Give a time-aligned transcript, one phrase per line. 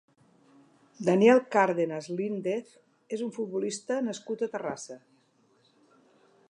[1.09, 2.73] Daniel Cárdenas Lindez
[3.17, 5.01] és un futbolista nascut a Terrassa.